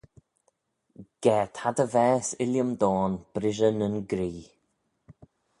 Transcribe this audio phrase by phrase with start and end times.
[1.23, 4.45] Ga ta dty vaase, Illiam Dhone, brishey nyn gree!